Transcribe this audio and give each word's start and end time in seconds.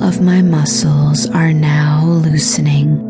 Of 0.00 0.20
my 0.22 0.42
muscles 0.42 1.26
are 1.30 1.52
now 1.52 2.04
loosening. 2.04 3.04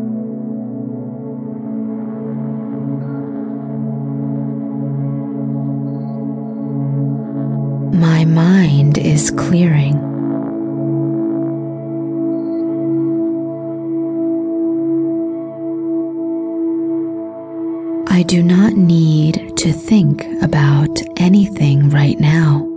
My 7.97 8.25
mind 8.25 8.97
is 8.97 9.31
clearing. 9.31 9.95
I 18.09 18.23
do 18.23 18.43
not 18.43 18.73
need 18.73 19.57
to 19.57 19.71
think 19.71 20.25
about 20.41 20.89
anything 21.17 21.89
right 21.89 22.19
now. 22.19 22.68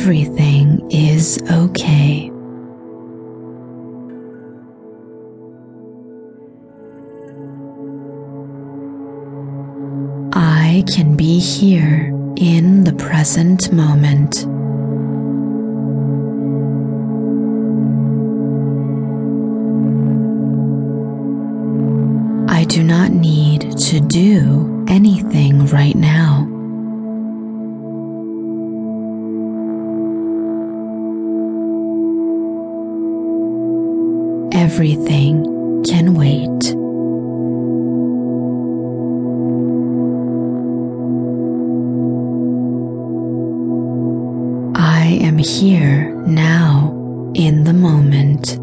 Everything 0.00 0.88
is 0.92 1.40
okay. 1.50 2.30
I 10.32 10.84
can 10.86 11.16
be 11.16 11.40
here 11.40 12.14
in 12.36 12.84
the 12.84 12.92
present 12.92 13.72
moment. 13.72 14.46
I 22.48 22.64
do 22.64 22.84
not 22.84 23.10
need 23.10 23.76
to 23.78 24.00
do 24.00 24.86
anything 24.88 25.66
right 25.66 25.96
now. 25.96 26.57
Everything 34.60 35.44
can 35.84 36.14
wait. 36.14 36.74
I 44.76 45.04
am 45.22 45.38
here 45.38 46.12
now 46.26 46.92
in 47.36 47.62
the 47.62 47.72
moment. 47.72 48.58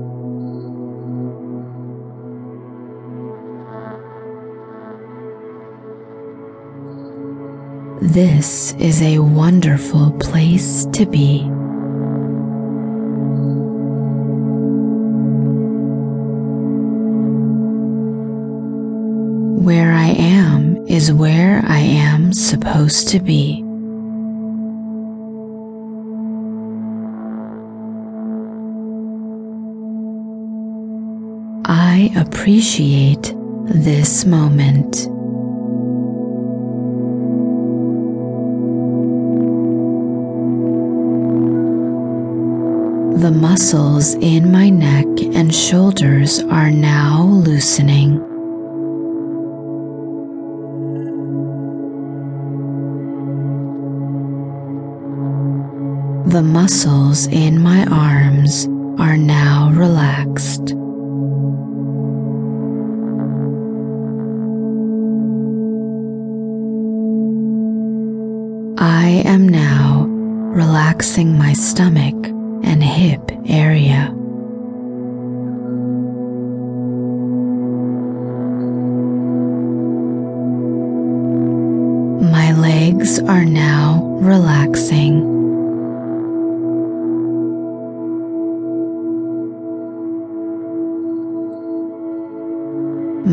This 8.01 8.73
is 8.73 9.01
a 9.01 9.19
wonderful 9.19 10.11
place 10.19 10.85
to 10.91 11.05
be. 11.05 11.54
Is 21.05 21.13
where 21.13 21.63
I 21.67 21.77
am 21.77 22.33
supposed 22.33 23.09
to 23.09 23.19
be. 23.19 23.63
I 31.65 32.09
appreciate 32.15 33.35
this 33.67 34.25
moment. 34.25 34.93
The 43.21 43.31
muscles 43.31 44.15
in 44.15 44.51
my 44.51 44.69
neck 44.71 45.05
and 45.35 45.53
shoulders 45.53 46.39
are 46.39 46.71
now 46.71 47.21
loosening. 47.21 48.34
The 56.35 56.43
muscles 56.43 57.27
in 57.27 57.63
my 57.63 57.85
arms 57.85 58.65
are 58.99 59.15
now 59.15 59.71
relaxed. 59.71 60.73
I 68.77 69.23
am 69.23 69.47
now 69.47 70.07
relaxing 70.09 71.37
my 71.37 71.53
stomach 71.53 72.15
and 72.65 72.83
hip 72.83 73.31
area. 73.47 74.11
My 82.29 82.51
legs 82.59 83.19
are 83.19 83.45
now 83.45 84.17
relaxing. 84.19 85.34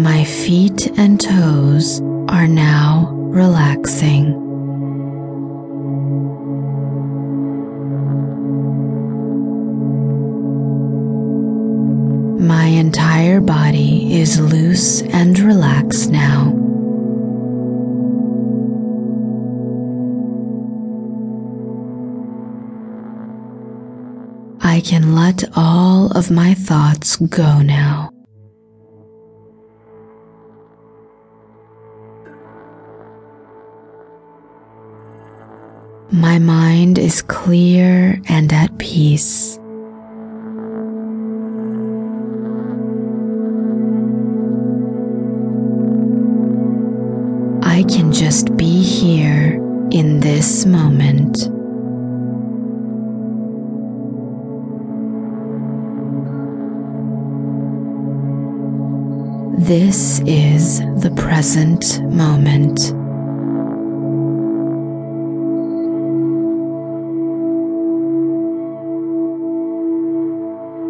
My 0.02 0.24
feet 0.24 0.88
and 0.98 1.20
toes 1.20 2.00
are 2.28 2.48
now 2.48 3.12
relaxing. 3.12 4.34
My 12.44 12.64
entire 12.64 13.40
body 13.40 14.20
is 14.20 14.40
loose 14.40 15.02
and 15.02 15.38
relaxed 15.38 16.10
now. 16.10 16.48
I 24.62 24.80
can 24.80 25.14
let 25.14 25.44
all 25.54 26.10
of 26.16 26.28
my 26.28 26.54
thoughts 26.54 27.14
go 27.18 27.62
now. 27.62 28.11
My 36.14 36.38
mind 36.38 36.98
is 36.98 37.22
clear 37.22 38.20
and 38.28 38.52
at 38.52 38.76
peace. 38.76 39.56
I 47.62 47.82
can 47.84 48.12
just 48.12 48.54
be 48.58 48.82
here 48.82 49.54
in 49.90 50.20
this 50.20 50.66
moment. 50.66 51.48
This 59.66 60.20
is 60.26 60.80
the 61.00 61.12
present 61.16 62.02
moment. 62.12 62.92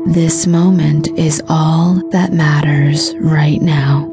This 0.06 0.48
moment 0.48 1.08
is 1.16 1.40
all 1.48 1.94
that 2.10 2.32
matters 2.32 3.14
right 3.20 3.62
now. 3.62 4.08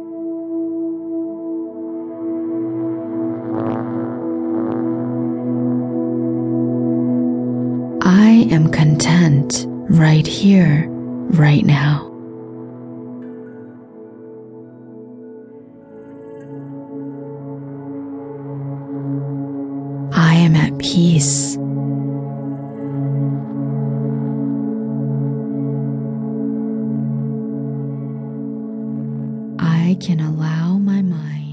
I 8.02 8.47
am 8.52 8.70
content 8.72 9.66
right 9.90 10.26
here, 10.28 10.86
right 11.32 11.66
now. 11.66 12.06
I 20.14 20.35
am 20.35 20.56
at 20.56 20.78
peace. 20.78 21.58
Can 29.99 30.22
allow 30.22 30.78
my 30.78 31.01
mind 31.01 31.48